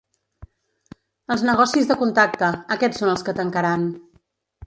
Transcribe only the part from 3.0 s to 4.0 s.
són els que tancaran.